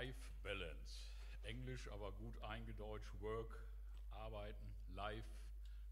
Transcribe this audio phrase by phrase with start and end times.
[0.00, 1.10] Work-Life-Balance.
[1.42, 3.20] Englisch, aber gut eingedeutscht.
[3.20, 3.66] Work,
[4.10, 5.28] arbeiten, Life,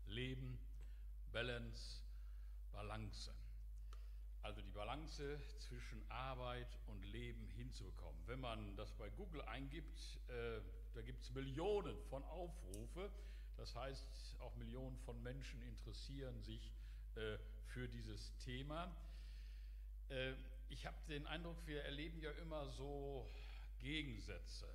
[0.07, 0.59] Leben,
[1.33, 2.03] Balance,
[2.73, 3.31] Balance.
[4.43, 8.19] Also die Balance zwischen Arbeit und Leben hinzubekommen.
[8.27, 10.61] Wenn man das bei Google eingibt, äh,
[10.95, 13.11] da gibt es Millionen von Aufrufe.
[13.57, 16.73] Das heißt, auch Millionen von Menschen interessieren sich
[17.17, 17.37] äh,
[17.67, 18.91] für dieses Thema.
[20.09, 20.33] Äh,
[20.71, 23.29] ich habe den Eindruck, wir erleben ja immer so
[23.79, 24.67] Gegensätze.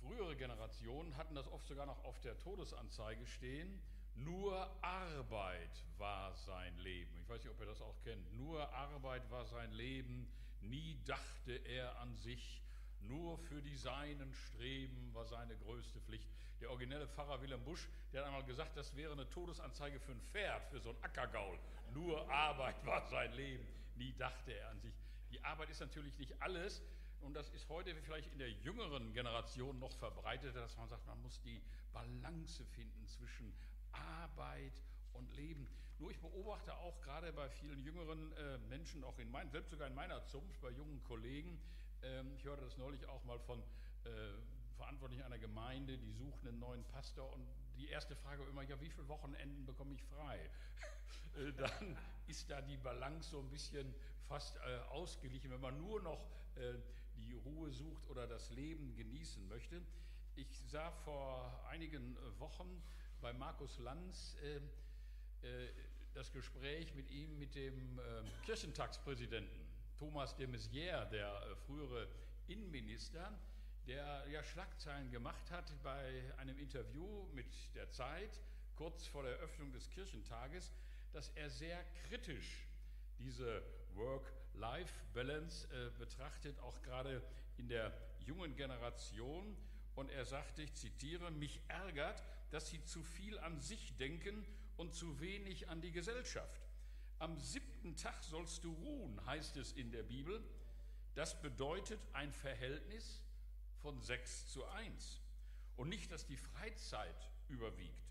[0.00, 3.80] Frühere Generationen hatten das oft sogar noch auf der Todesanzeige stehen.
[4.16, 7.16] Nur Arbeit war sein Leben.
[7.20, 8.32] Ich weiß nicht, ob ihr das auch kennt.
[8.34, 10.28] Nur Arbeit war sein Leben.
[10.60, 12.62] Nie dachte er an sich.
[13.00, 16.28] Nur für die Seinen streben war seine größte Pflicht.
[16.60, 20.20] Der originelle Pfarrer Wilhelm Busch, der hat einmal gesagt, das wäre eine Todesanzeige für ein
[20.20, 21.58] Pferd, für so ein Ackergaul.
[21.92, 23.66] Nur Arbeit war sein Leben.
[23.96, 24.94] Nie dachte er an sich.
[25.30, 26.82] Die Arbeit ist natürlich nicht alles.
[27.24, 31.20] Und das ist heute vielleicht in der jüngeren Generation noch verbreitet, dass man sagt, man
[31.22, 33.54] muss die Balance finden zwischen
[33.92, 34.82] Arbeit
[35.14, 35.66] und Leben.
[35.98, 39.88] Nur ich beobachte auch gerade bei vielen jüngeren äh, Menschen, auch in mein, selbst sogar
[39.88, 41.58] in meiner Zunft, bei jungen Kollegen,
[42.02, 43.60] ähm, ich hörte das neulich auch mal von
[44.04, 44.08] äh,
[44.76, 47.46] Verantwortlichen einer Gemeinde, die suchen einen neuen Pastor und
[47.78, 50.38] die erste Frage war immer, ja, wie viele Wochenenden bekomme ich frei?
[51.36, 51.96] Äh, dann
[52.28, 53.92] ist da die Balance so ein bisschen
[54.28, 56.74] fast äh, ausgeglichen, wenn man nur noch äh,
[57.24, 59.80] die Ruhe sucht oder das Leben genießen möchte.
[60.36, 62.82] Ich sah vor einigen Wochen
[63.20, 64.56] bei Markus Lanz äh,
[65.46, 65.68] äh,
[66.14, 68.02] das Gespräch mit ihm, mit dem äh,
[68.44, 69.66] Kirchentagspräsidenten
[69.98, 72.08] Thomas de Maizière, der frühere
[72.46, 73.32] Innenminister,
[73.86, 78.40] der ja Schlagzeilen gemacht hat bei einem Interview mit der Zeit,
[78.76, 80.72] kurz vor der Eröffnung des Kirchentages,
[81.12, 82.66] dass er sehr kritisch
[83.18, 83.62] diese
[84.54, 87.22] Work-Life-Balance äh, betrachtet, auch gerade
[87.56, 89.56] in der jungen Generation.
[89.94, 94.44] Und er sagte, ich zitiere, mich ärgert, dass sie zu viel an sich denken
[94.76, 96.60] und zu wenig an die Gesellschaft.
[97.18, 100.42] Am siebten Tag sollst du ruhen, heißt es in der Bibel.
[101.14, 103.22] Das bedeutet ein Verhältnis
[103.82, 105.20] von 6 zu 1
[105.76, 108.02] und nicht, dass die Freizeit überwiegt.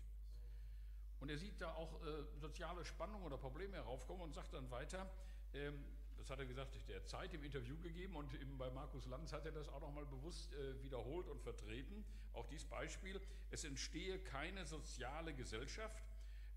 [1.20, 5.10] Und er sieht da auch äh, soziale Spannungen oder Probleme heraufkommen und sagt dann weiter,
[5.52, 5.84] ähm,
[6.18, 9.44] das hat er gesagt, der Zeit im Interview gegeben und eben bei Markus Lanz hat
[9.46, 12.04] er das auch nochmal bewusst äh, wiederholt und vertreten.
[12.32, 13.20] Auch dieses Beispiel,
[13.50, 16.04] es entstehe keine soziale Gesellschaft,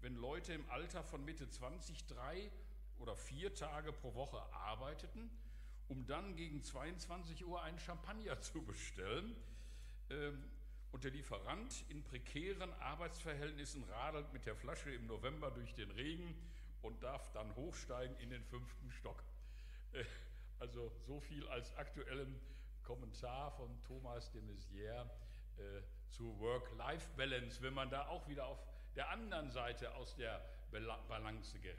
[0.01, 2.51] wenn Leute im Alter von Mitte 20 drei
[3.00, 5.29] oder vier Tage pro Woche arbeiteten,
[5.88, 9.35] um dann gegen 22 Uhr einen Champagner zu bestellen.
[10.09, 10.44] Ähm,
[10.91, 16.34] und der Lieferant in prekären Arbeitsverhältnissen radelt mit der Flasche im November durch den Regen
[16.81, 19.22] und darf dann hochsteigen in den fünften Stock.
[20.59, 22.41] Also so viel als aktuellen
[22.81, 25.07] Kommentar von Thomas de Maizière
[25.57, 28.65] äh, zu Work-Life-Balance, wenn man da auch wieder auf
[28.95, 31.77] der anderen Seite aus der Balance gerät.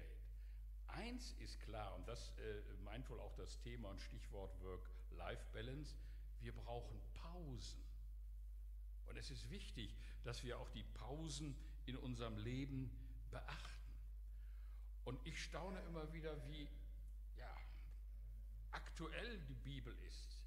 [0.86, 5.96] Eins ist klar, und das äh, meint wohl auch das Thema und Stichwort Work-Life-Balance,
[6.40, 7.82] wir brauchen Pausen.
[9.06, 12.90] Und es ist wichtig, dass wir auch die Pausen in unserem Leben
[13.30, 13.92] beachten.
[15.04, 16.68] Und ich staune immer wieder, wie
[18.98, 20.40] aktuell die Bibel ist.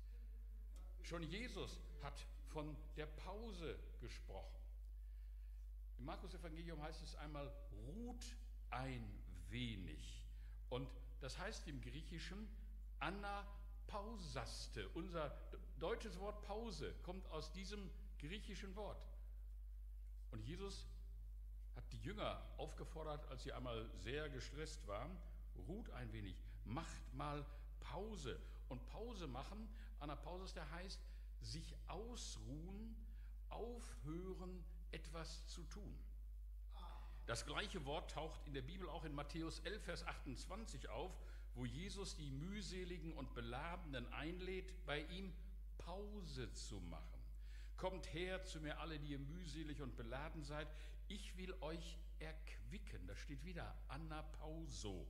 [1.04, 4.60] Schon Jesus hat von der Pause gesprochen.
[5.98, 7.50] Im Markus Evangelium heißt es einmal,
[7.88, 8.26] ruht
[8.70, 9.08] ein
[9.50, 10.26] wenig.
[10.70, 10.90] Und
[11.22, 12.50] das heißt im Griechischen
[13.00, 14.90] Anapausaste.
[14.90, 15.30] Unser
[15.80, 17.90] deutsches Wort Pause kommt aus diesem
[18.20, 19.08] griechischen Wort.
[20.32, 20.86] Und Jesus
[21.78, 25.18] hat die Jünger aufgefordert, als sie einmal sehr gestresst waren,
[25.70, 26.36] ruht ein wenig,
[26.66, 27.46] macht mal
[27.82, 28.40] Pause.
[28.70, 29.68] Und Pause machen,
[30.00, 31.00] Anapausis, der heißt,
[31.42, 32.96] sich ausruhen,
[33.50, 35.98] aufhören, etwas zu tun.
[37.26, 41.12] Das gleiche Wort taucht in der Bibel auch in Matthäus 11, Vers 28 auf,
[41.56, 45.34] wo Jesus die mühseligen und Beladenen einlädt, bei ihm
[45.78, 47.20] Pause zu machen.
[47.78, 50.68] Kommt her zu mir alle, die ihr mühselig und beladen seid.
[51.08, 53.08] Ich will euch erquicken.
[53.08, 55.08] Da steht wieder Anapauso.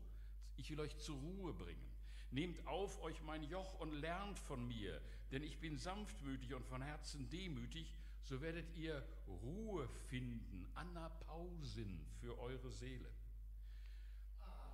[0.56, 1.92] Ich will euch zur Ruhe bringen.
[2.32, 5.02] Nehmt auf euch mein Joch und lernt von mir,
[5.32, 7.94] denn ich bin sanftmütig und von Herzen demütig,
[8.24, 13.10] so werdet ihr Ruhe finden, Anapausin für eure Seele.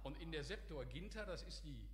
[0.03, 1.89] Und in der Septuaginta, das ist die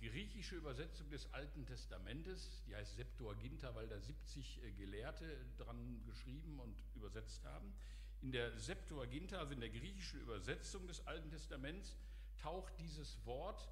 [0.00, 6.58] griechische Übersetzung des Alten Testamentes, die heißt Septuaginta, weil da 70 äh, Gelehrte dran geschrieben
[6.58, 7.72] und übersetzt haben.
[8.20, 11.96] In der Septuaginta, also in der griechischen Übersetzung des Alten Testaments,
[12.40, 13.68] taucht dieses Wort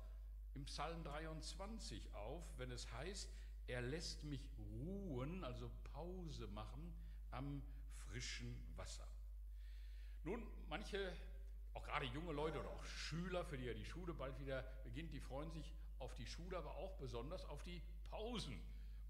[0.55, 3.31] im Psalm 23 auf, wenn es heißt,
[3.67, 6.93] er lässt mich ruhen, also Pause machen
[7.31, 7.63] am
[8.09, 9.07] frischen Wasser.
[10.25, 11.13] Nun, manche,
[11.75, 15.13] auch gerade junge Leute oder auch Schüler, für die ja die Schule bald wieder beginnt,
[15.13, 17.81] die freuen sich auf die Schule, aber auch besonders auf die
[18.11, 18.61] Pausen.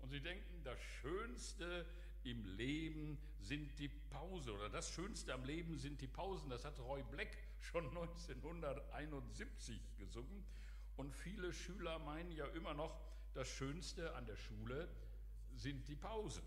[0.01, 1.87] Und sie denken, das Schönste
[2.25, 6.51] im Leben sind die Pausen oder das Schönste am Leben sind die Pausen.
[6.51, 10.45] Das hat Roy Black schon 1971 gesungen.
[11.01, 12.95] Und viele Schüler meinen ja immer noch,
[13.33, 14.87] das Schönste an der Schule
[15.55, 16.45] sind die Pausen.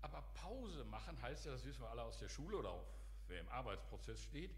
[0.00, 2.86] Aber Pause machen heißt ja, das wissen wir alle aus der Schule oder auch
[3.28, 4.56] wer im Arbeitsprozess steht,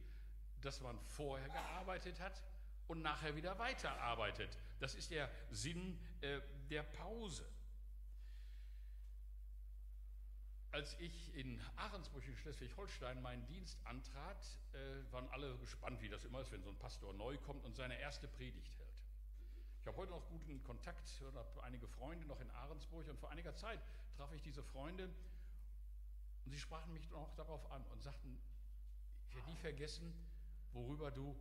[0.61, 2.41] dass man vorher gearbeitet hat
[2.87, 4.57] und nachher wieder weiterarbeitet.
[4.79, 7.45] Das ist der Sinn äh, der Pause.
[10.71, 16.25] Als ich in Ahrensburg in Schleswig-Holstein meinen Dienst antrat, äh, waren alle gespannt, wie das
[16.25, 18.84] immer ist, wenn so ein Pastor neu kommt und seine erste Predigt hält.
[19.85, 23.29] Ich habe heute noch guten Kontakt und habe einige Freunde noch in Ahrensburg und vor
[23.29, 23.79] einiger Zeit
[24.17, 25.11] traf ich diese Freunde
[26.47, 28.39] und sie sprachen mich noch darauf an und sagten,
[29.29, 30.15] ich werde nie vergessen,
[30.73, 31.37] worüber du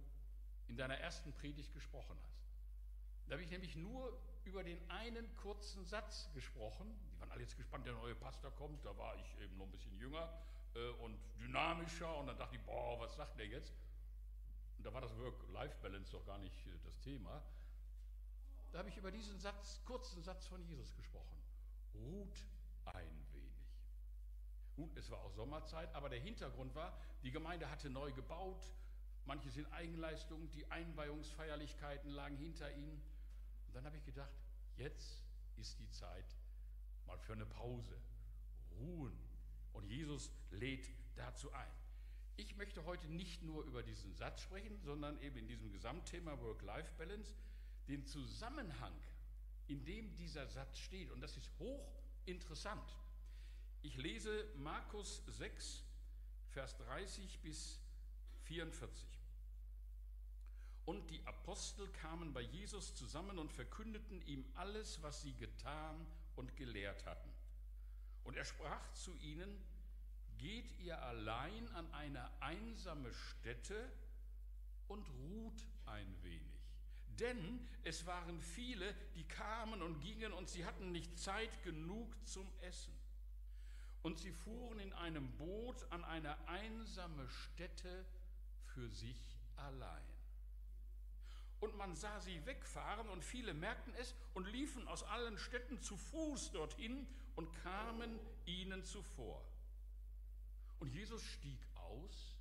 [0.68, 2.44] in deiner ersten Predigt gesprochen hast.
[3.28, 6.94] Da habe ich nämlich nur über den einen kurzen Satz gesprochen.
[7.14, 8.84] Die waren alle jetzt gespannt, der neue Pastor kommt.
[8.84, 10.30] Da war ich eben noch ein bisschen jünger
[10.76, 12.14] äh, und dynamischer.
[12.18, 13.74] Und dann dachte ich, boah, was sagt der jetzt?
[14.78, 17.42] Und da war das Work-Life-Balance doch gar nicht äh, das Thema.
[18.74, 21.38] Da habe ich über diesen Satz, kurzen Satz von Jesus gesprochen.
[21.94, 22.44] Ruht
[22.86, 23.54] ein wenig.
[24.76, 28.66] Gut, es war auch Sommerzeit, aber der Hintergrund war, die Gemeinde hatte neu gebaut,
[29.26, 33.00] manche sind Eigenleistungen, die Einweihungsfeierlichkeiten lagen hinter ihnen.
[33.68, 34.34] Und dann habe ich gedacht,
[34.76, 35.22] jetzt
[35.58, 36.36] ist die Zeit
[37.06, 37.96] mal für eine Pause,
[38.72, 39.16] ruhen.
[39.74, 41.72] Und Jesus lädt dazu ein.
[42.38, 47.36] Ich möchte heute nicht nur über diesen Satz sprechen, sondern eben in diesem Gesamtthema Work-Life-Balance
[47.88, 48.94] den Zusammenhang,
[49.68, 51.12] in dem dieser Satz steht.
[51.12, 52.90] Und das ist hochinteressant.
[53.82, 55.84] Ich lese Markus 6,
[56.52, 57.80] Vers 30 bis
[58.44, 59.08] 44.
[60.86, 66.56] Und die Apostel kamen bei Jesus zusammen und verkündeten ihm alles, was sie getan und
[66.58, 67.30] gelehrt hatten.
[68.24, 69.62] Und er sprach zu ihnen,
[70.38, 73.90] geht ihr allein an eine einsame Stätte
[74.88, 76.53] und ruht ein wenig.
[77.20, 82.48] Denn es waren viele, die kamen und gingen und sie hatten nicht Zeit genug zum
[82.62, 82.94] Essen.
[84.02, 88.06] Und sie fuhren in einem Boot an eine einsame Stätte
[88.74, 90.04] für sich allein.
[91.60, 95.96] Und man sah sie wegfahren und viele merkten es und liefen aus allen Städten zu
[95.96, 99.42] Fuß dorthin und kamen ihnen zuvor.
[100.80, 102.38] Und Jesus stieg aus,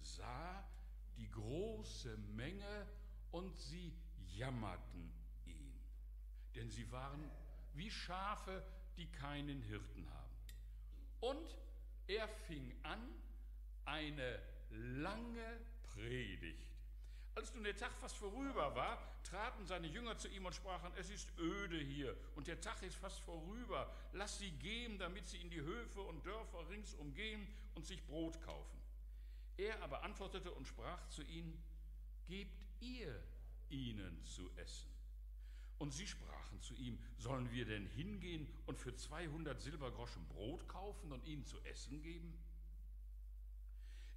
[0.00, 0.64] sah
[1.18, 2.86] die große Menge
[3.32, 3.92] und sie
[4.32, 5.12] jammerten
[5.46, 5.78] ihn,
[6.54, 7.30] denn sie waren
[7.74, 8.62] wie Schafe,
[8.96, 10.34] die keinen Hirten haben.
[11.20, 11.56] Und
[12.06, 13.00] er fing an,
[13.84, 14.40] eine
[14.70, 16.74] lange Predigt
[17.34, 21.10] als nun der Tag fast vorüber war, traten seine Jünger zu ihm und sprachen, es
[21.10, 23.92] ist öde hier und der Tag ist fast vorüber.
[24.12, 28.40] Lass sie gehen, damit sie in die Höfe und Dörfer ringsum gehen und sich Brot
[28.42, 28.78] kaufen.
[29.56, 31.60] Er aber antwortete und sprach zu ihnen,
[32.26, 33.20] gebt ihr
[33.74, 34.88] ihnen zu essen.
[35.78, 41.12] Und sie sprachen zu ihm, sollen wir denn hingehen und für 200 Silbergroschen Brot kaufen
[41.12, 42.32] und ihnen zu essen geben?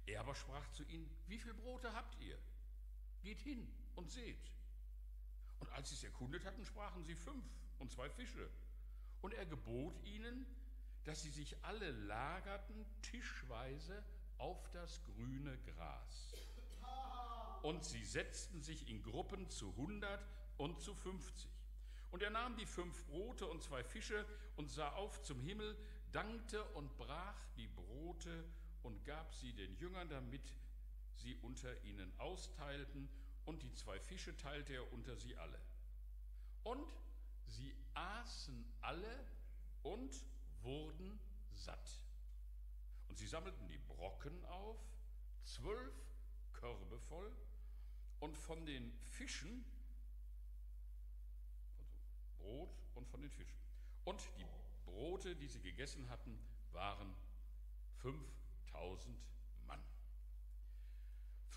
[0.06, 2.38] Er aber sprach zu ihnen, wie viel Brote habt ihr?
[3.22, 4.52] Geht hin und seht.
[5.58, 7.44] Und als sie es erkundet hatten, sprachen sie fünf
[7.80, 8.48] und zwei Fische.
[9.20, 10.46] Und er gebot ihnen,
[11.04, 14.04] dass sie sich alle lagerten tischweise
[14.38, 16.32] auf das grüne Gras.
[17.62, 20.24] Und sie setzten sich in Gruppen zu hundert
[20.56, 21.50] und zu fünfzig.
[22.10, 24.24] Und er nahm die fünf Brote und zwei Fische
[24.56, 25.76] und sah auf zum Himmel,
[26.12, 28.44] dankte und brach die Brote
[28.82, 30.54] und gab sie den Jüngern, damit
[31.14, 33.08] sie unter ihnen austeilten,
[33.44, 35.58] und die zwei Fische teilte er unter sie alle.
[36.64, 36.92] Und
[37.46, 39.26] sie aßen alle
[39.82, 40.22] und
[40.62, 41.18] wurden
[41.54, 42.00] satt.
[43.08, 44.78] Und sie sammelten die Brocken auf,
[45.44, 45.94] zwölf
[46.52, 47.32] Körbe voll,
[48.20, 49.64] und von den Fischen,
[51.76, 51.84] also
[52.38, 53.58] Brot und von den Fischen.
[54.04, 54.46] Und die
[54.84, 56.38] Brote, die sie gegessen hatten,
[56.72, 57.14] waren
[58.02, 59.16] 5000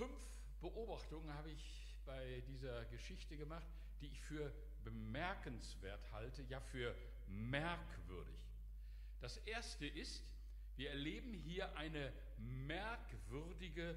[0.02, 0.26] Fünf
[0.62, 3.68] Beobachtungen habe ich bei dieser Geschichte gemacht,
[4.00, 4.52] die ich für
[4.84, 6.96] bemerkenswert halte, ja für
[7.28, 8.40] merkwürdig.
[9.20, 10.24] Das erste ist,
[10.76, 13.96] wir erleben hier eine merkwürdige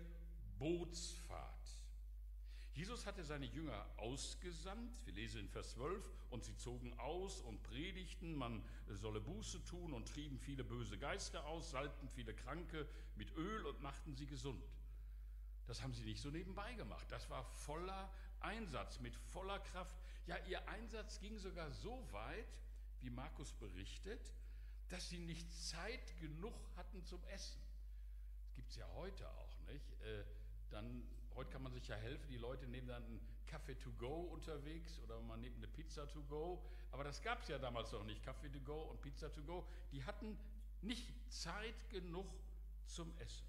[0.58, 1.53] Bootsfahrt.
[2.74, 7.62] Jesus hatte seine Jünger ausgesandt, wir lesen in Vers 12, und sie zogen aus und
[7.62, 13.34] predigten, man solle Buße tun und trieben viele böse Geister aus, salbten viele Kranke mit
[13.36, 14.64] Öl und machten sie gesund.
[15.66, 17.06] Das haben sie nicht so nebenbei gemacht.
[17.10, 19.96] Das war voller Einsatz, mit voller Kraft.
[20.26, 22.60] Ja, ihr Einsatz ging sogar so weit,
[23.00, 24.34] wie Markus berichtet,
[24.88, 27.60] dass sie nicht Zeit genug hatten zum Essen.
[28.42, 29.92] Das gibt es ja heute auch, nicht?
[30.02, 30.24] Äh,
[30.70, 34.22] dann, heute kann man sich ja helfen, die Leute nehmen dann einen Kaffee to go
[34.32, 36.64] unterwegs oder man nimmt eine Pizza to go.
[36.90, 39.66] Aber das gab es ja damals noch nicht, Kaffee to go und Pizza to go.
[39.92, 40.38] Die hatten
[40.82, 42.26] nicht Zeit genug
[42.86, 43.46] zum Essen.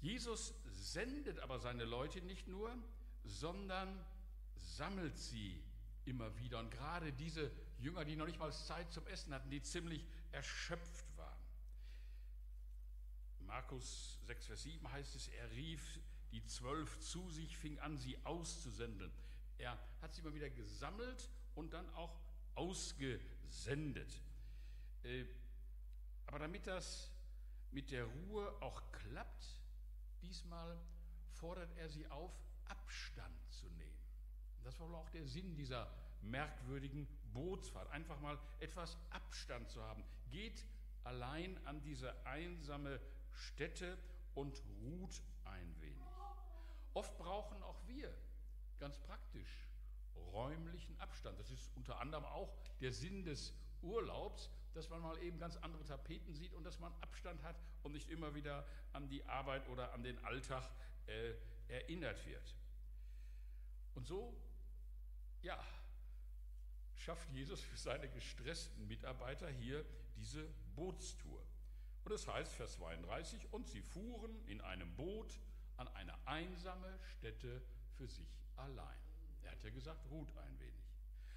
[0.00, 2.76] Jesus sendet aber seine Leute nicht nur,
[3.24, 4.04] sondern
[4.56, 5.62] sammelt sie
[6.04, 6.58] immer wieder.
[6.58, 11.06] Und gerade diese Jünger, die noch nicht mal Zeit zum Essen hatten, die ziemlich erschöpft
[11.08, 11.13] waren.
[13.46, 16.00] Markus 6, Vers 7 heißt es, er rief
[16.32, 19.12] die zwölf zu sich, fing an, sie auszusenden.
[19.58, 22.18] Er hat sie immer wieder gesammelt und dann auch
[22.54, 24.20] ausgesendet.
[25.04, 25.24] Äh,
[26.26, 27.10] aber damit das
[27.70, 29.46] mit der Ruhe auch klappt,
[30.22, 30.78] diesmal
[31.32, 32.32] fordert er sie auf,
[32.66, 33.98] Abstand zu nehmen.
[34.64, 40.02] Das war wohl auch der Sinn dieser merkwürdigen Bootsfahrt, einfach mal etwas Abstand zu haben.
[40.30, 40.64] Geht
[41.04, 42.98] allein an diese einsame
[43.34, 43.98] Stätte
[44.34, 45.94] und ruht ein wenig.
[46.94, 48.12] Oft brauchen auch wir
[48.78, 49.68] ganz praktisch
[50.32, 51.38] räumlichen Abstand.
[51.38, 55.84] Das ist unter anderem auch der Sinn des Urlaubs, dass man mal eben ganz andere
[55.84, 59.92] Tapeten sieht und dass man Abstand hat und nicht immer wieder an die Arbeit oder
[59.92, 60.68] an den Alltag
[61.06, 61.34] äh,
[61.68, 62.54] erinnert wird.
[63.94, 64.36] Und so,
[65.42, 65.62] ja,
[66.96, 69.84] schafft Jesus für seine gestressten Mitarbeiter hier
[70.16, 71.42] diese Bootstour.
[72.04, 75.40] Und es das heißt, Vers 32, und sie fuhren in einem Boot
[75.76, 77.62] an eine einsame Stätte
[77.96, 78.98] für sich allein.
[79.42, 80.74] Er hat ja gesagt, ruht ein wenig.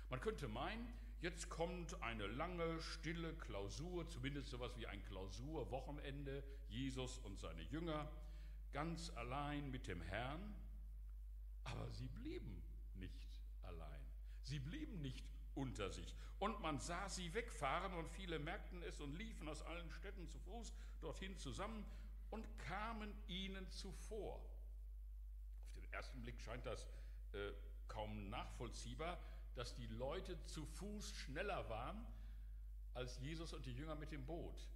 [0.09, 7.17] Man könnte meinen, jetzt kommt eine lange, stille Klausur, zumindest sowas wie ein Klausurwochenende, Jesus
[7.19, 8.09] und seine Jünger,
[8.73, 10.53] ganz allein mit dem Herrn.
[11.63, 12.61] Aber sie blieben
[12.95, 14.01] nicht allein.
[14.43, 15.25] Sie blieben nicht
[15.57, 16.15] unter sich.
[16.39, 20.39] Und man sah sie wegfahren und viele merkten es und liefen aus allen Städten zu
[20.39, 20.71] Fuß
[21.01, 21.83] dorthin zusammen
[22.29, 24.35] und kamen ihnen zuvor.
[25.65, 26.87] Auf den ersten Blick scheint das
[27.33, 27.51] äh,
[27.87, 29.19] kaum nachvollziehbar,
[29.55, 32.05] dass die Leute zu Fuß schneller waren
[32.93, 34.67] als Jesus und die Jünger mit dem Boot.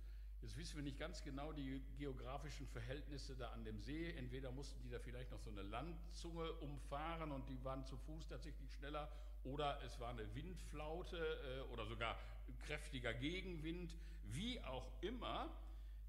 [0.41, 4.11] Jetzt wissen wir nicht ganz genau die geografischen Verhältnisse da an dem See.
[4.13, 8.27] Entweder mussten die da vielleicht noch so eine Landzunge umfahren und die waren zu Fuß
[8.27, 9.11] tatsächlich schneller
[9.43, 12.17] oder es war eine Windflaute äh, oder sogar
[12.65, 13.95] kräftiger Gegenwind.
[14.25, 15.49] Wie auch immer,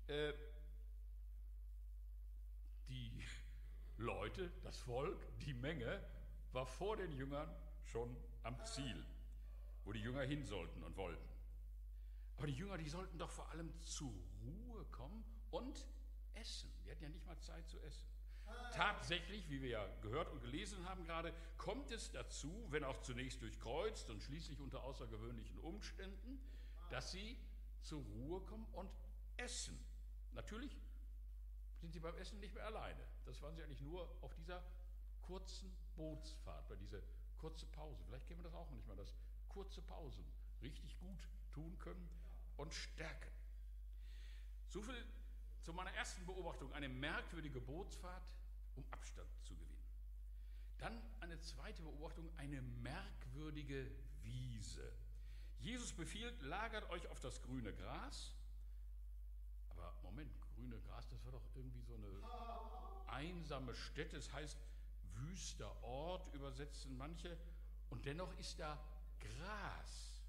[0.06, 0.32] äh,
[2.88, 3.24] die
[3.96, 6.02] Leute, das Volk, die Menge
[6.52, 7.48] war vor den Jüngern
[7.84, 9.04] schon am Ziel,
[9.84, 11.28] wo die Jünger hin sollten und wollten.
[12.36, 14.12] Aber die Jünger, die sollten doch vor allem zur
[14.44, 15.86] Ruhe kommen und
[16.34, 16.70] essen.
[16.84, 18.11] Die hatten ja nicht mal Zeit zu essen.
[18.72, 23.42] Tatsächlich, wie wir ja gehört und gelesen haben gerade, kommt es dazu, wenn auch zunächst
[23.42, 26.40] durchkreuzt und schließlich unter außergewöhnlichen Umständen,
[26.90, 27.38] dass sie
[27.82, 28.90] zur Ruhe kommen und
[29.36, 29.78] essen.
[30.32, 30.74] Natürlich
[31.80, 33.04] sind sie beim Essen nicht mehr alleine.
[33.26, 34.62] Das waren sie eigentlich nur auf dieser
[35.22, 37.00] kurzen Bootsfahrt, bei dieser
[37.38, 38.02] kurzen Pause.
[38.06, 39.14] Vielleicht kennen wir das auch nicht mal, dass
[39.48, 40.24] kurze Pausen
[40.62, 42.08] richtig gut tun können
[42.56, 43.30] und stärken.
[44.68, 45.04] So viel
[45.60, 48.22] zu meiner ersten Beobachtung, eine merkwürdige Bootsfahrt,
[48.76, 49.86] um Abstand zu gewinnen.
[50.78, 53.90] Dann eine zweite Beobachtung, eine merkwürdige
[54.22, 54.92] Wiese.
[55.60, 58.34] Jesus befiehlt, lagert euch auf das grüne Gras.
[59.70, 64.16] Aber Moment, grüne Gras, das war doch irgendwie so eine einsame Stätte.
[64.16, 64.58] Es das heißt
[65.14, 67.38] wüster Ort, übersetzen manche.
[67.90, 68.82] Und dennoch ist da
[69.20, 70.22] Gras.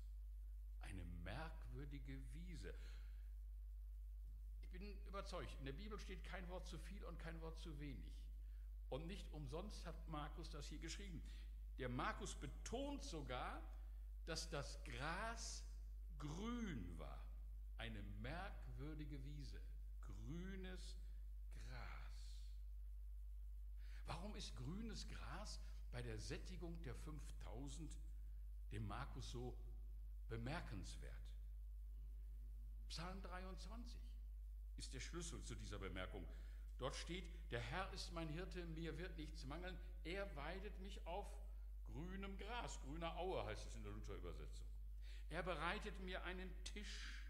[0.81, 2.73] Eine merkwürdige Wiese
[4.73, 8.11] bin überzeugt, in der Bibel steht kein Wort zu viel und kein Wort zu wenig.
[8.93, 11.19] Und nicht umsonst hat Markus das hier geschrieben.
[11.79, 13.59] Der Markus betont sogar,
[14.27, 15.63] dass das Gras
[16.19, 17.19] grün war.
[17.79, 19.59] Eine merkwürdige Wiese.
[19.99, 20.95] Grünes
[21.55, 22.13] Gras.
[24.05, 25.59] Warum ist grünes Gras
[25.91, 27.97] bei der Sättigung der 5000
[28.71, 29.57] dem Markus so
[30.29, 31.31] bemerkenswert?
[32.89, 33.99] Psalm 23
[34.77, 36.27] ist der Schlüssel zu dieser Bemerkung.
[36.79, 41.27] Dort steht, der Herr ist mein Hirte, mir wird nichts mangeln, er weidet mich auf
[41.91, 44.65] grünem Gras, grüner Aue heißt es in der Luther-Übersetzung.
[45.29, 47.23] Er bereitet mir einen Tisch.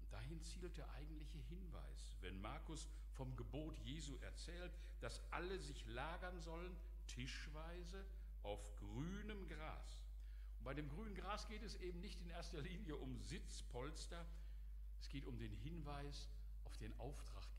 [0.00, 5.84] Und dahin zielt der eigentliche Hinweis, wenn Markus vom Gebot Jesu erzählt, dass alle sich
[5.86, 6.74] lagern sollen,
[7.06, 8.04] tischweise,
[8.42, 10.02] auf grünem Gras.
[10.58, 14.26] Und bei dem grünen Gras geht es eben nicht in erster Linie um Sitzpolster,
[15.00, 16.28] es geht um den Hinweis
[16.64, 17.51] auf den Auftraggeber, auf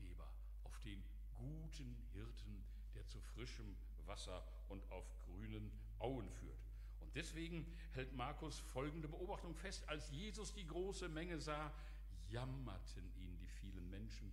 [0.84, 2.64] den guten Hirten,
[2.94, 3.76] der zu frischem
[4.06, 6.58] Wasser und auf grünen Auen führt.
[7.00, 9.88] Und deswegen hält Markus folgende Beobachtung fest.
[9.88, 11.72] Als Jesus die große Menge sah,
[12.28, 14.32] jammerten ihn die vielen Menschen,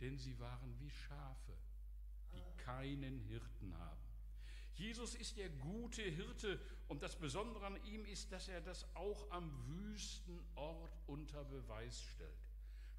[0.00, 1.56] denn sie waren wie Schafe,
[2.32, 4.00] die keinen Hirten haben.
[4.74, 9.30] Jesus ist der gute Hirte und das Besondere an ihm ist, dass er das auch
[9.30, 12.41] am wüsten Ort unter Beweis stellt.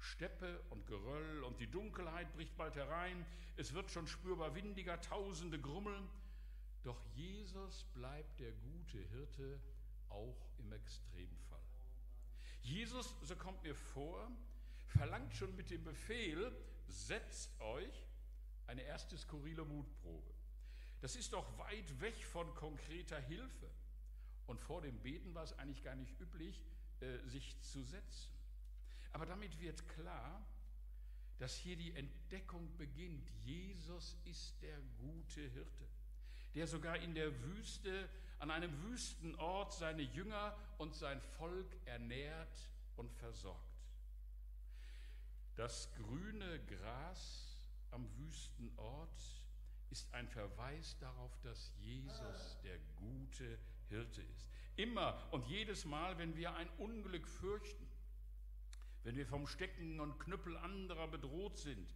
[0.04, 3.24] Steppe und Geröll und die Dunkelheit bricht bald herein,
[3.56, 6.08] es wird schon spürbar windiger, tausende grummeln,
[6.82, 9.60] doch Jesus bleibt der gute Hirte
[10.10, 11.60] auch im Extremfall.
[12.60, 14.30] Jesus, so kommt mir vor,
[14.86, 16.54] verlangt schon mit dem Befehl,
[16.86, 18.06] setzt euch
[18.66, 20.34] eine erste skurrile Mutprobe.
[21.00, 23.70] Das ist doch weit weg von konkreter Hilfe.
[24.46, 26.62] Und vor dem Beten war es eigentlich gar nicht üblich,
[27.00, 28.33] äh, sich zu setzen.
[29.14, 30.44] Aber damit wird klar,
[31.38, 33.30] dass hier die Entdeckung beginnt.
[33.44, 35.88] Jesus ist der gute Hirte,
[36.54, 38.08] der sogar in der Wüste,
[38.40, 43.60] an einem Wüstenort, seine Jünger und sein Volk ernährt und versorgt.
[45.54, 49.22] Das grüne Gras am Wüstenort
[49.90, 54.48] ist ein Verweis darauf, dass Jesus der gute Hirte ist.
[54.74, 57.83] Immer und jedes Mal, wenn wir ein Unglück fürchten,
[59.04, 61.94] wenn wir vom Stecken und Knüppel anderer bedroht sind,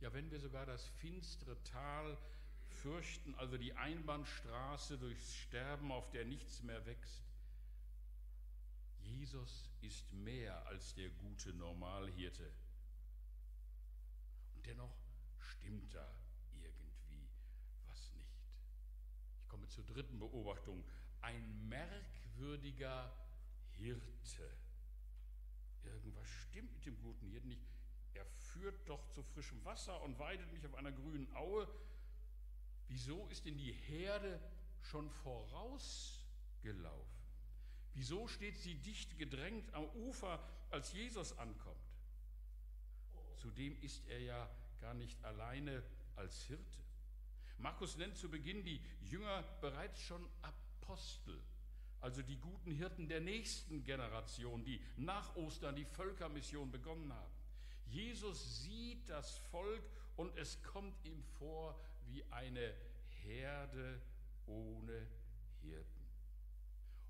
[0.00, 2.18] ja, wenn wir sogar das finstere Tal
[2.82, 7.22] fürchten, also die Einbahnstraße durchs Sterben, auf der nichts mehr wächst.
[9.02, 12.52] Jesus ist mehr als der gute Normalhirte.
[14.54, 14.94] Und dennoch
[15.38, 16.06] stimmt da
[16.62, 17.26] irgendwie
[17.88, 18.28] was nicht.
[19.42, 20.84] Ich komme zur dritten Beobachtung.
[21.22, 23.10] Ein merkwürdiger
[23.78, 24.50] Hirte.
[25.86, 27.66] Irgendwas stimmt mit dem guten Hirten nicht.
[28.14, 31.68] Er führt doch zu frischem Wasser und weidet mich auf einer grünen Aue.
[32.88, 34.40] Wieso ist denn die Herde
[34.80, 37.16] schon vorausgelaufen?
[37.94, 41.76] Wieso steht sie dicht gedrängt am Ufer, als Jesus ankommt?
[43.36, 45.82] Zudem ist er ja gar nicht alleine
[46.14, 46.84] als Hirte.
[47.58, 51.42] Markus nennt zu Beginn die Jünger bereits schon Apostel
[52.00, 57.32] also die guten Hirten der nächsten Generation, die nach Ostern die Völkermission begonnen haben.
[57.86, 59.82] Jesus sieht das Volk
[60.16, 62.74] und es kommt ihm vor wie eine
[63.22, 64.00] Herde
[64.46, 65.06] ohne
[65.62, 66.06] Hirten.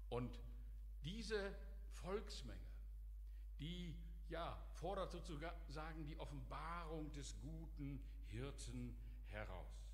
[0.08, 0.38] Und
[1.04, 1.54] diese
[2.02, 2.60] Volksmenge,
[3.58, 3.94] die
[4.28, 8.96] ja, fordert sozusagen die Offenbarung des guten Hirten
[9.26, 9.85] heraus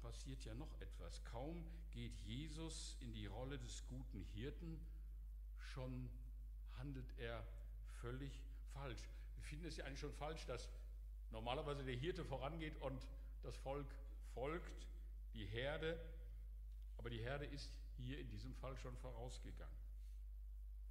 [0.00, 1.22] passiert ja noch etwas.
[1.24, 4.80] Kaum geht Jesus in die Rolle des guten Hirten,
[5.58, 6.10] schon
[6.78, 7.44] handelt er
[8.00, 8.32] völlig
[8.72, 9.02] falsch.
[9.36, 10.68] Wir finden es ja eigentlich schon falsch, dass
[11.30, 13.06] normalerweise der Hirte vorangeht und
[13.42, 13.86] das Volk
[14.34, 14.86] folgt,
[15.34, 15.98] die Herde,
[16.96, 19.80] aber die Herde ist hier in diesem Fall schon vorausgegangen.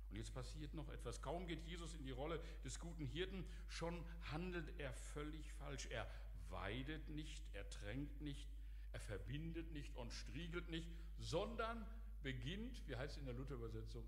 [0.09, 1.21] Und jetzt passiert noch etwas.
[1.21, 5.87] Kaum geht Jesus in die Rolle des guten Hirten, schon handelt er völlig falsch.
[5.87, 6.07] Er
[6.49, 8.47] weidet nicht, er tränkt nicht,
[8.91, 11.85] er verbindet nicht und striegelt nicht, sondern
[12.23, 14.03] beginnt, wie heißt es in der Luther-Übersetzung,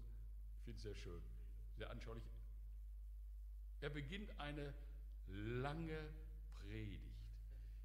[0.58, 1.22] ich finde es sehr schön,
[1.78, 2.24] sehr anschaulich,
[3.82, 4.74] er beginnt eine
[5.28, 6.10] lange
[6.54, 7.04] Predigt.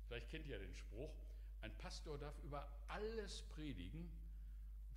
[0.07, 1.15] Vielleicht kennt ihr ja den Spruch,
[1.63, 4.11] ein Pastor darf über alles predigen.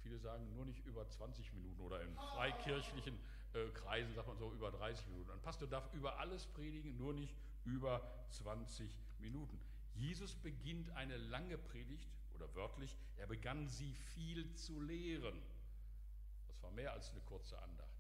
[0.04, 3.20] Viele sagen nur nicht über 20 Minuten oder in freikirchlichen
[3.54, 5.32] äh, Kreisen sagt man so über 30 Minuten.
[5.32, 7.36] Ein Pastor darf über alles predigen, nur nicht
[7.66, 9.60] über 20 Minuten.
[10.00, 15.42] Jesus beginnt eine lange Predigt oder wörtlich, er begann sie viel zu lehren.
[16.48, 18.00] Das war mehr als eine kurze Andacht.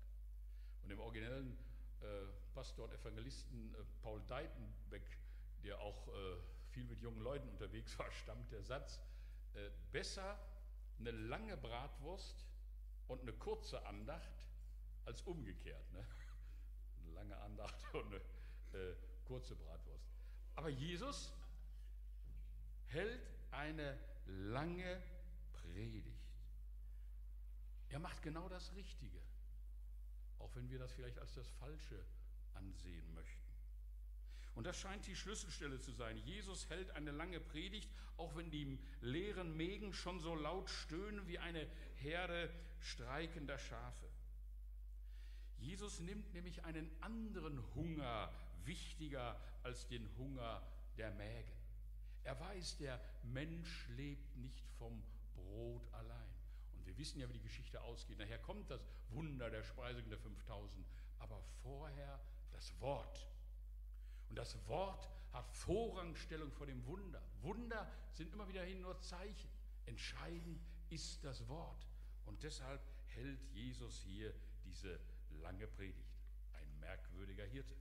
[0.81, 1.57] Und im originellen
[1.99, 2.05] äh,
[2.53, 5.17] Pastor und Evangelisten äh, Paul Deitenbeck,
[5.63, 6.11] der auch äh,
[6.69, 9.01] viel mit jungen Leuten unterwegs war, stammt der Satz,
[9.53, 10.39] äh, besser
[10.99, 12.45] eine lange Bratwurst
[13.09, 14.31] und eine kurze Andacht
[15.03, 15.91] als umgekehrt.
[15.91, 16.05] Ne?
[17.03, 18.17] Eine lange Andacht und eine
[18.73, 20.07] äh, kurze Bratwurst.
[20.55, 21.33] Aber Jesus
[22.89, 25.01] hält eine lange
[25.53, 26.07] Predigt.
[27.89, 29.19] Er macht genau das Richtige,
[30.37, 32.05] auch wenn wir das vielleicht als das Falsche
[32.53, 33.49] ansehen möchten.
[34.55, 36.17] Und das scheint die Schlüsselstelle zu sein.
[36.17, 41.39] Jesus hält eine lange Predigt, auch wenn die leeren Mägen schon so laut stöhnen wie
[41.39, 44.09] eine Herde streikender Schafe.
[45.57, 48.31] Jesus nimmt nämlich einen anderen Hunger
[48.65, 50.61] wichtiger als den Hunger
[50.97, 51.58] der Mägen.
[52.29, 55.01] Er weiß, der Mensch lebt nicht vom
[55.33, 56.29] Brot allein.
[56.73, 58.19] Und wir wissen ja, wie die Geschichte ausgeht.
[58.19, 60.85] Nachher kommt das Wunder der Speisung der 5000,
[61.17, 62.19] aber vorher
[62.51, 63.27] das Wort.
[64.29, 67.19] Und das Wort hat Vorrangstellung vor dem Wunder.
[67.41, 69.49] Wunder sind immer wiederhin nur Zeichen.
[69.87, 70.61] Entscheidend
[70.91, 71.87] ist das Wort.
[72.27, 74.99] Und deshalb hält Jesus hier diese
[75.41, 76.13] lange Predigt.
[76.53, 77.73] Ein merkwürdiger Hirte.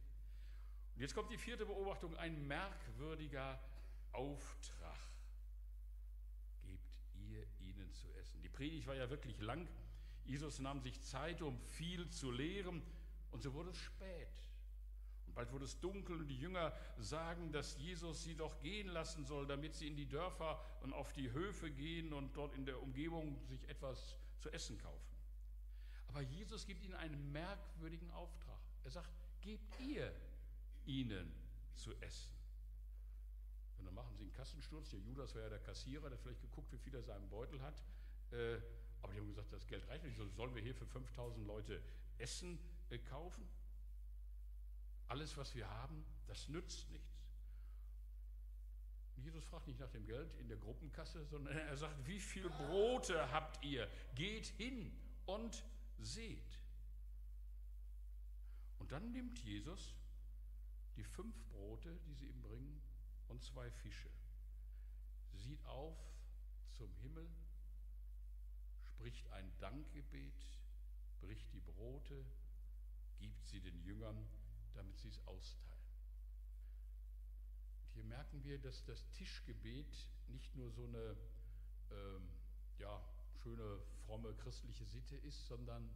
[0.95, 3.61] Und jetzt kommt die vierte Beobachtung, ein merkwürdiger
[4.19, 4.99] Auftrag.
[6.63, 8.43] Gebt ihr ihnen zu essen.
[8.43, 9.69] Die Predigt war ja wirklich lang.
[10.25, 12.83] Jesus nahm sich Zeit, um viel zu lehren.
[13.31, 14.43] Und so wurde es spät.
[15.27, 19.25] Und bald wurde es dunkel und die Jünger sagen, dass Jesus sie doch gehen lassen
[19.25, 22.83] soll, damit sie in die Dörfer und auf die Höfe gehen und dort in der
[22.83, 25.17] Umgebung sich etwas zu essen kaufen.
[26.09, 28.59] Aber Jesus gibt ihnen einen merkwürdigen Auftrag.
[28.83, 30.13] Er sagt, gebt ihr
[30.87, 31.33] ihnen
[31.75, 32.38] zu essen.
[33.79, 34.91] Und dann machen sie einen Kassensturz.
[34.91, 37.83] Der Judas war ja der Kassierer, der vielleicht geguckt, wie viel er seinem Beutel hat.
[38.33, 38.59] Äh,
[39.03, 40.17] aber die haben gesagt, das Geld reicht nicht.
[40.17, 41.83] Sollen wir hier für 5000 Leute
[42.19, 42.59] Essen
[42.91, 43.49] äh, kaufen?
[45.07, 47.19] Alles, was wir haben, das nützt nichts.
[49.17, 53.31] Jesus fragt nicht nach dem Geld in der Gruppenkasse, sondern er sagt, wie viel Brote
[53.33, 53.89] habt ihr?
[54.15, 54.93] Geht hin
[55.27, 55.65] und
[55.99, 56.61] seht.
[58.79, 59.95] Und dann nimmt Jesus
[60.97, 62.81] die fünf Brote, die sie ihm bringen,
[63.29, 64.11] und zwei Fische,
[65.33, 65.97] sieht auf
[66.73, 67.29] zum Himmel,
[68.83, 70.35] spricht ein Dankgebet,
[71.21, 72.25] bricht die Brote,
[73.19, 74.29] gibt sie den Jüngern,
[74.75, 75.69] damit sie es austeilen.
[77.83, 81.17] Und hier merken wir, dass das Tischgebet nicht nur so eine
[81.91, 82.29] ähm,
[82.79, 83.03] ja,
[83.43, 85.91] schöne, fromme christliche Sitte ist, sondern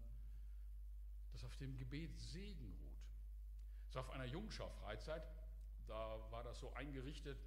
[1.33, 2.93] dass auf dem Gebet Segen ruht.
[3.91, 5.23] So auf einer Jungschar-Freizeit,
[5.87, 7.39] da war das so eingerichtet,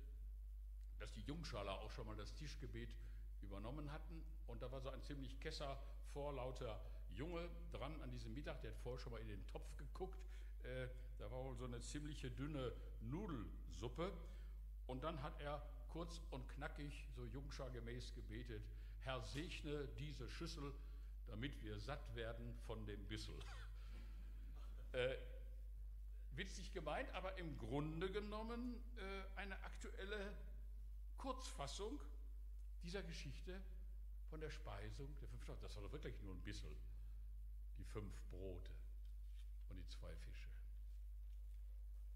[0.99, 2.89] dass die Jungschaler auch schon mal das Tischgebet
[3.41, 4.23] übernommen hatten.
[4.47, 5.81] Und da war so ein ziemlich kesser,
[6.13, 10.19] vorlauter Junge dran an diesem Mittag, der hat vorher schon mal in den Topf geguckt.
[10.63, 14.11] Äh, da war wohl so eine ziemliche dünne Nudelsuppe.
[14.87, 18.63] Und dann hat er kurz und knackig, so jungschargemäß gebetet,
[18.99, 20.73] Herr segne diese Schüssel,
[21.27, 23.35] damit wir satt werden von dem Bissel.
[26.37, 30.33] witzig gemeint, aber im Grunde genommen äh, eine aktuelle
[31.17, 31.99] Kurzfassung
[32.83, 33.61] dieser Geschichte
[34.29, 35.61] von der Speisung der fünf Stunden.
[35.61, 36.75] Das war doch wirklich nur ein bisschen,
[37.77, 38.71] die fünf Brote
[39.69, 40.49] und die zwei Fische.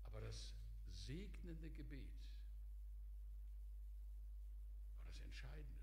[0.03, 0.53] Aber das
[0.91, 2.13] segnende Gebet
[5.05, 5.79] war das Entscheidende.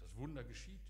[0.00, 0.80] Das Wunder geschieht.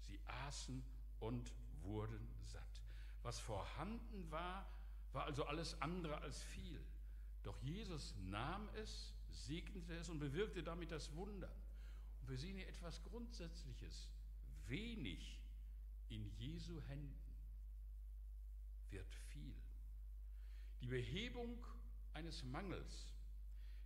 [0.00, 0.82] Sie aßen
[1.20, 1.52] und
[1.82, 2.82] wurden satt.
[3.22, 4.66] Was vorhanden war,
[5.12, 6.80] war also alles andere als viel.
[7.42, 11.50] Doch Jesus nahm es, segnete es und bewirkte damit das Wunder.
[12.20, 14.08] Und wir sehen hier etwas Grundsätzliches.
[14.66, 15.40] Wenig
[16.08, 17.34] in Jesu Händen
[18.90, 19.56] wird viel.
[20.80, 21.64] Die Behebung
[22.12, 23.12] eines Mangels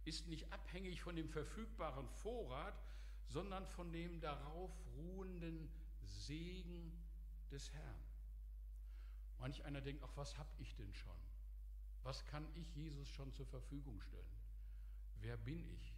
[0.05, 2.81] ist nicht abhängig von dem verfügbaren Vorrat,
[3.29, 5.69] sondern von dem darauf ruhenden
[6.03, 6.93] Segen
[7.51, 8.06] des Herrn.
[9.39, 11.17] Manch einer denkt, ach, was habe ich denn schon?
[12.03, 14.25] Was kann ich Jesus schon zur Verfügung stellen?
[15.21, 15.95] Wer bin ich?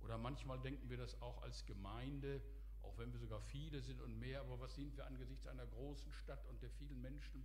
[0.00, 2.42] Oder manchmal denken wir das auch als Gemeinde,
[2.82, 6.12] auch wenn wir sogar viele sind und mehr, aber was sind wir angesichts einer großen
[6.12, 7.44] Stadt und der vielen Menschen?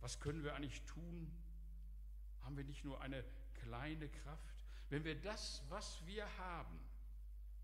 [0.00, 1.30] Was können wir eigentlich tun?
[2.42, 3.24] Haben wir nicht nur eine
[3.54, 4.64] kleine Kraft?
[4.88, 6.78] Wenn wir das, was wir haben,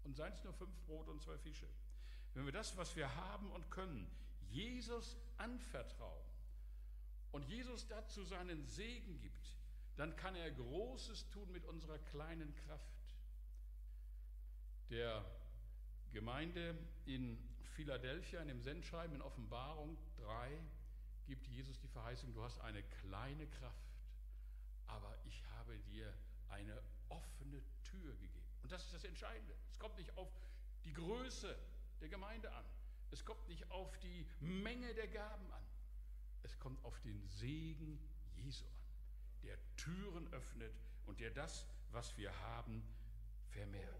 [0.04, 1.66] und seien es nur fünf Brot und zwei Fische,
[2.34, 4.08] wenn wir das, was wir haben und können,
[4.50, 6.28] Jesus anvertrauen
[7.32, 9.56] und Jesus dazu seinen Segen gibt,
[9.96, 12.94] dann kann er Großes tun mit unserer kleinen Kraft.
[14.90, 15.24] Der
[16.12, 17.38] Gemeinde in
[17.74, 20.58] Philadelphia, in dem Sendschreiben in Offenbarung 3,
[21.26, 23.92] gibt Jesus die Verheißung, du hast eine kleine Kraft,
[24.86, 26.12] aber ich habe dir
[26.48, 28.48] eine offene Tür gegeben.
[28.62, 29.54] Und das ist das Entscheidende.
[29.70, 30.28] Es kommt nicht auf
[30.84, 31.58] die Größe
[32.00, 32.64] der Gemeinde an.
[33.10, 35.62] Es kommt nicht auf die Menge der Gaben an.
[36.42, 37.98] Es kommt auf den Segen
[38.36, 40.72] Jesu an, der Türen öffnet
[41.06, 42.82] und der das, was wir haben,
[43.50, 43.94] vermehrt.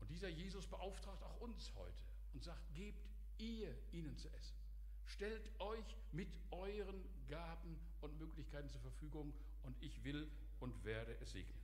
[0.00, 3.08] Und dieser Jesus beauftragt auch uns heute und sagt, gebt
[3.38, 4.56] ihr ihnen zu essen.
[5.04, 9.32] Stellt euch mit euren Gaben und Möglichkeiten zur Verfügung
[9.62, 10.30] und ich will
[10.60, 11.58] und werde es segnen.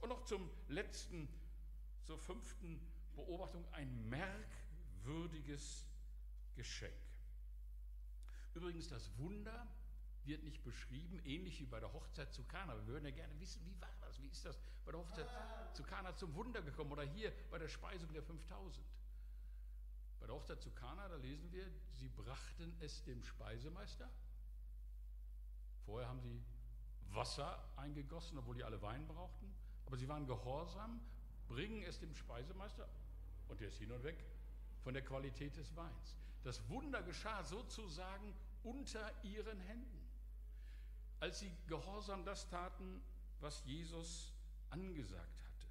[0.00, 1.28] Und noch zum letzten,
[2.02, 2.80] zur fünften
[3.14, 4.08] Beobachtung, ein
[5.02, 5.86] merkwürdiges
[6.54, 6.92] Geschenk.
[8.54, 9.66] Übrigens, das Wunder
[10.24, 12.76] wird nicht beschrieben, ähnlich wie bei der Hochzeit zu Kana.
[12.76, 14.20] Wir würden ja gerne wissen, wie war das?
[14.20, 15.26] Wie ist das bei der Hochzeit
[15.74, 18.84] zu Kana zum Wunder gekommen oder hier bei der Speisung der 5000?
[20.20, 24.08] Bei der Hochzeit zu Kana, da lesen wir, sie brachten es dem Speisemeister.
[25.84, 26.40] Vorher haben sie
[27.08, 29.52] Wasser eingegossen, obwohl die alle Wein brauchten.
[29.86, 31.00] Aber sie waren gehorsam,
[31.48, 32.88] bringen es dem Speisemeister
[33.48, 34.24] und der ist hin und weg
[34.82, 36.16] von der Qualität des Weins.
[36.42, 40.02] Das Wunder geschah sozusagen unter ihren Händen
[41.22, 43.00] als sie gehorsam das taten,
[43.38, 44.32] was Jesus
[44.70, 45.66] angesagt hatte.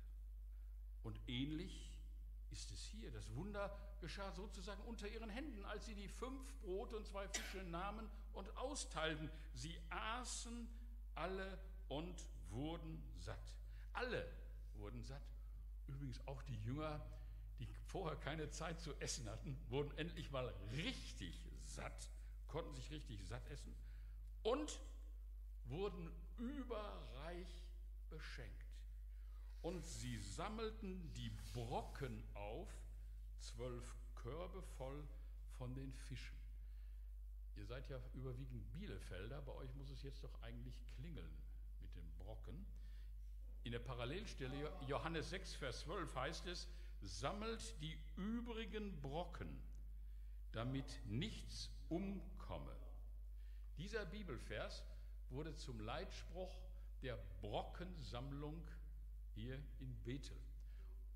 [1.04, 1.92] Und ähnlich
[2.52, 3.12] ist es hier.
[3.12, 7.64] Das Wunder geschah sozusagen unter ihren Händen, als sie die fünf Brote und zwei Fische
[7.66, 9.30] nahmen und austeilten.
[9.54, 10.70] Sie aßen
[11.16, 13.58] alle und wurden satt.
[13.92, 14.26] Alle
[14.76, 15.34] wurden satt.
[15.86, 17.06] Übrigens auch die Jünger,
[17.62, 22.10] die vorher keine Zeit zu essen hatten, wurden endlich mal richtig satt,
[22.48, 23.76] konnten sich richtig satt essen.
[24.44, 24.80] Und
[25.66, 27.64] wurden überreich
[28.10, 28.66] beschenkt.
[29.62, 32.68] Und sie sammelten die Brocken auf,
[33.38, 35.08] zwölf Körbe voll
[35.58, 36.38] von den Fischen.
[37.56, 41.38] Ihr seid ja überwiegend Bielefelder, bei euch muss es jetzt doch eigentlich klingeln
[41.80, 42.66] mit den Brocken.
[43.64, 46.68] In der Parallelstelle Johannes 6, Vers 12 heißt es,
[47.02, 49.62] sammelt die übrigen Brocken,
[50.52, 52.76] damit nichts umkomme.
[53.78, 54.84] Dieser Bibelvers
[55.30, 56.54] wurde zum Leitspruch
[57.02, 58.62] der Brockensammlung
[59.34, 60.38] hier in Bethel.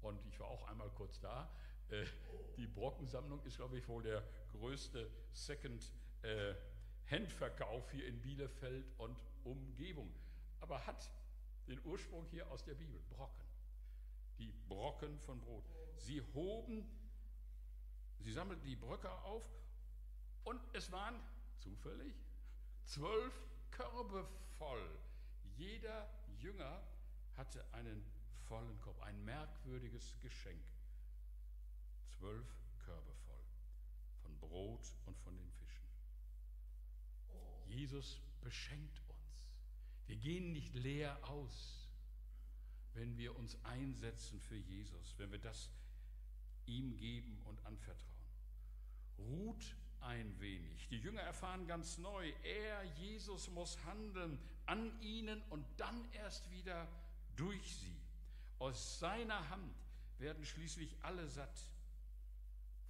[0.01, 1.51] Und ich war auch einmal kurz da.
[1.89, 2.05] Äh,
[2.57, 10.11] die Brockensammlung ist, glaube ich, wohl der größte Second-Hand-Verkauf hier in Bielefeld und Umgebung.
[10.59, 11.11] Aber hat
[11.67, 13.01] den Ursprung hier aus der Bibel.
[13.09, 13.43] Brocken.
[14.37, 15.74] Die Brocken von Brot.
[15.97, 16.85] Sie hoben,
[18.19, 19.43] sie sammelten die Bröcke auf
[20.43, 21.19] und es waren
[21.59, 22.15] zufällig
[22.85, 23.33] zwölf
[23.71, 24.27] Körbe
[24.57, 24.99] voll.
[25.57, 26.07] Jeder
[26.39, 26.81] Jünger
[27.35, 28.03] hatte einen
[28.47, 30.63] vollen Korb, ein merkwürdiges Geschenk.
[32.17, 32.47] Zwölf
[32.85, 33.43] Körbe voll
[34.21, 35.85] von Brot und von den Fischen.
[37.67, 39.15] Jesus beschenkt uns.
[40.07, 41.89] Wir gehen nicht leer aus,
[42.93, 45.69] wenn wir uns einsetzen für Jesus, wenn wir das
[46.67, 48.15] ihm geben und anvertrauen.
[49.17, 50.87] Ruht ein wenig.
[50.89, 56.87] Die Jünger erfahren ganz neu, er, Jesus, muss handeln an ihnen und dann erst wieder
[57.35, 57.97] durch sie.
[58.59, 59.75] Aus seiner Hand
[60.19, 61.59] werden schließlich alle satt,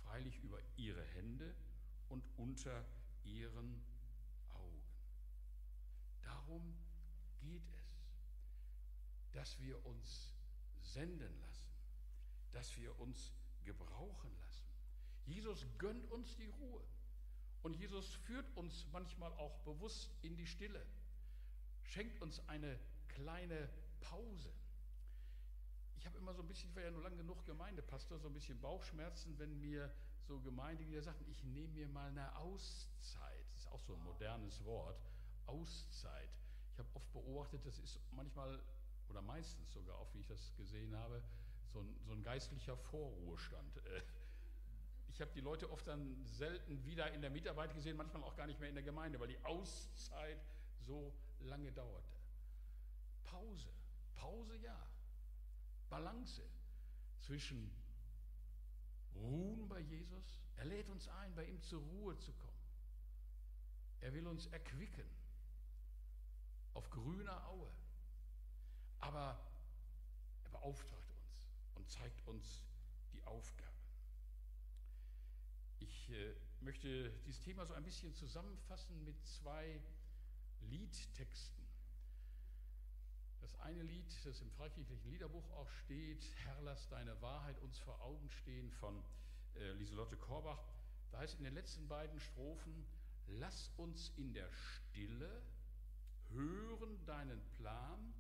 [0.04, 1.56] freilich über ihre Hände
[2.10, 2.86] und unter
[3.24, 3.82] ihren
[4.54, 4.84] Augen.
[6.22, 6.76] Darum
[7.42, 8.06] geht es,
[9.32, 10.34] dass wir uns
[10.82, 11.72] senden lassen,
[12.52, 13.34] dass wir uns
[13.65, 14.65] gebrauchen lassen.
[15.25, 16.82] Jesus gönnt uns die Ruhe.
[17.63, 20.86] Und Jesus führt uns manchmal auch bewusst in die Stille,
[21.84, 23.69] schenkt uns eine kleine
[24.01, 24.51] Pause.
[25.97, 28.34] Ich habe immer so ein bisschen, ich war ja nur lange genug Gemeindepastor, so ein
[28.36, 33.45] bisschen Bauchschmerzen, wenn mir so Gemeindeglieder sagen, ich nehme mir mal eine Auszeit.
[33.54, 35.01] Das ist auch so ein modernes Wort,
[35.47, 36.30] Auszeit.
[36.71, 38.62] Ich habe oft beobachtet, das ist manchmal
[39.10, 41.23] oder meistens sogar, auch wie ich das gesehen habe,
[41.76, 43.78] so ein, so ein geistlicher Vorruhestand.
[43.78, 44.02] Äh,
[45.10, 48.48] ich habe die Leute oft dann selten wieder in der Mitarbeit gesehen, manchmal auch gar
[48.48, 50.42] nicht mehr in der Gemeinde, weil die Auszeit
[50.80, 52.16] so lange dauerte.
[53.26, 53.70] Pause,
[54.16, 54.78] Pause ja.
[55.90, 56.42] Balance
[57.20, 57.72] zwischen
[59.16, 60.40] Ruhen bei Jesus.
[60.58, 62.54] Er lädt uns ein, bei ihm zur Ruhe zu kommen.
[64.02, 65.10] Er will uns erquicken
[66.74, 67.72] auf grüner Aue.
[69.00, 69.38] Aber
[70.44, 71.05] er beauftragt
[71.86, 72.63] und zeigt uns
[73.13, 73.69] die Aufgabe.
[75.80, 79.80] Ich äh, möchte dieses Thema so ein bisschen zusammenfassen mit zwei
[80.62, 81.63] Liedtexten.
[83.39, 88.02] Das eine Lied, das im freikirchlichen Liederbuch auch steht, Herr, lass deine Wahrheit uns vor
[88.02, 89.04] Augen stehen, von
[89.56, 90.63] äh, Lieselotte Korbach.
[91.12, 92.84] Da heißt in den letzten beiden Strophen,
[93.28, 95.43] lass uns in der Stille
[96.32, 98.13] hören deinen Plan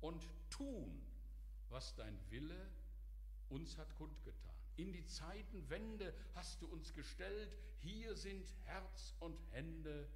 [0.00, 1.04] und tun,
[1.68, 2.70] was dein Wille
[3.52, 4.50] uns hat kundgetan.
[4.76, 7.56] In die Zeitenwende hast du uns gestellt.
[7.78, 10.08] Hier sind Herz und Hände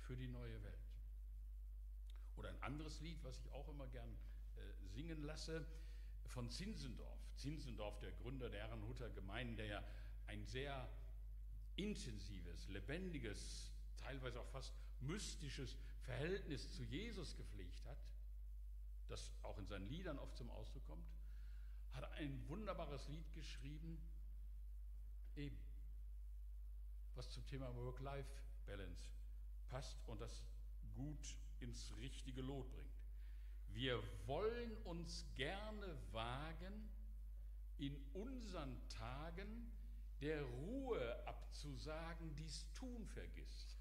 [0.00, 0.74] für die neue Welt.
[2.36, 4.10] Oder ein anderes Lied, was ich auch immer gern
[4.56, 5.66] äh, singen lasse,
[6.26, 7.18] von Zinsendorf.
[7.36, 9.84] Zinsendorf, der Gründer der Herrenhuter Gemeinden, der ja
[10.26, 10.88] ein sehr
[11.76, 17.98] intensives, lebendiges, teilweise auch fast mystisches Verhältnis zu Jesus gepflegt hat,
[19.08, 21.04] das auch in seinen Liedern oft zum Ausdruck kommt
[21.98, 23.98] hat ein wunderbares Lied geschrieben,
[25.36, 25.58] eben,
[27.14, 29.10] was zum Thema Work-Life-Balance
[29.68, 30.44] passt und das
[30.94, 32.88] gut ins richtige Lot bringt.
[33.68, 36.88] Wir wollen uns gerne wagen,
[37.78, 39.70] in unseren Tagen
[40.20, 43.76] der Ruhe abzusagen, die's Tun vergisst.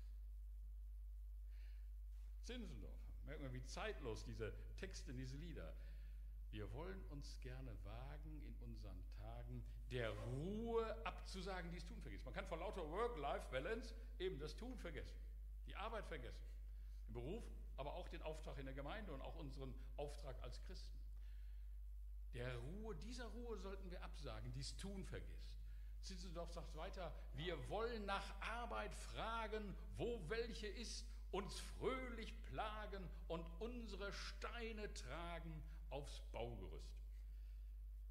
[2.44, 5.74] Zinsendorf, merkt man, wie zeitlos diese Texte, diese Lieder.
[6.52, 12.26] Wir wollen uns gerne wagen, in unseren Tagen der Ruhe abzusagen, die's Tun vergisst.
[12.26, 15.20] Man kann vor lauter Work-Life-Balance eben das Tun vergessen,
[15.66, 16.46] die Arbeit vergessen,
[17.08, 17.44] im Beruf,
[17.78, 20.98] aber auch den Auftrag in der Gemeinde und auch unseren Auftrag als Christen.
[22.34, 25.56] Der Ruhe, dieser Ruhe sollten wir absagen, dies Tun vergisst.
[26.02, 33.46] Zinzendorf sagt weiter, wir wollen nach Arbeit fragen, wo welche ist, uns fröhlich plagen und
[33.60, 36.98] unsere Steine tragen aufs Baugerüst.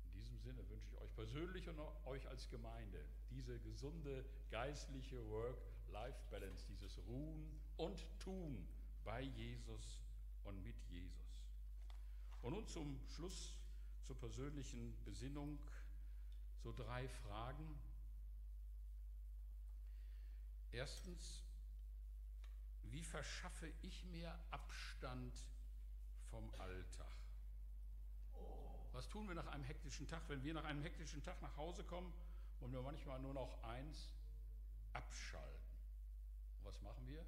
[0.04, 6.66] In diesem Sinne wünsche ich euch persönlich und euch als Gemeinde diese gesunde geistliche Work-Life-Balance,
[6.68, 8.66] dieses Ruhen und Tun
[9.04, 10.02] bei Jesus
[10.44, 11.26] und mit Jesus.
[12.42, 13.54] Und nun zum Schluss
[14.04, 15.58] zur persönlichen Besinnung
[16.62, 17.78] so drei Fragen.
[20.72, 21.42] Erstens,
[22.84, 25.34] wie verschaffe ich mir Abstand
[26.30, 27.25] vom Alltag?
[28.96, 30.22] Was tun wir nach einem hektischen Tag?
[30.26, 32.10] Wenn wir nach einem hektischen Tag nach Hause kommen,
[32.60, 34.10] wollen wir manchmal nur noch eins
[34.94, 35.76] abschalten.
[36.58, 37.22] Und was machen wir?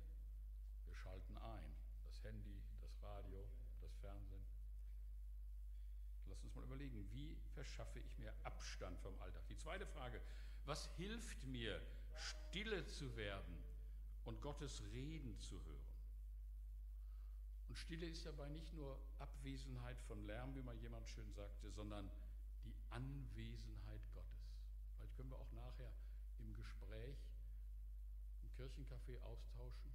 [0.86, 1.74] Wir schalten ein.
[2.06, 3.46] Das Handy, das Radio,
[3.82, 4.42] das Fernsehen.
[6.28, 9.46] Lass uns mal überlegen, wie verschaffe ich mir Abstand vom Alltag?
[9.48, 10.22] Die zweite Frage,
[10.64, 11.82] was hilft mir,
[12.16, 13.62] stille zu werden
[14.24, 15.87] und Gottes Reden zu hören?
[17.68, 22.10] Und Stille ist dabei nicht nur Abwesenheit von Lärm, wie mal jemand schön sagte, sondern
[22.64, 24.58] die Anwesenheit Gottes.
[24.96, 25.92] Vielleicht können wir auch nachher
[26.38, 27.18] im Gespräch,
[28.42, 29.92] im Kirchencafé austauschen.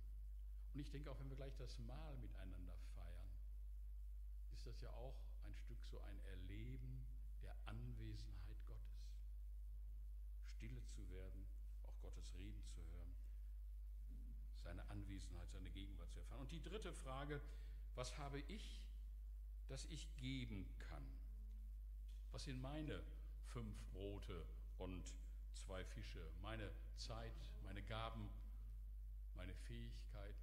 [0.74, 3.30] Und ich denke auch, wenn wir gleich das Mahl miteinander feiern,
[4.54, 7.06] ist das ja auch ein Stück so ein Erleben
[7.42, 9.14] der Anwesenheit Gottes.
[10.46, 11.46] Stille zu werden,
[11.84, 13.14] auch Gottes Reden zu hören,
[14.64, 16.42] seine Anwesenheit, seine Gegenwart zu erfahren.
[16.42, 17.42] Und die dritte Frage,
[17.96, 18.82] was habe ich,
[19.68, 21.06] das ich geben kann?
[22.32, 23.04] Was sind meine
[23.46, 24.46] fünf Brote
[24.80, 25.04] und
[25.54, 28.30] zwei Fische, meine Zeit, meine Gaben,
[29.36, 30.43] meine Fähigkeiten?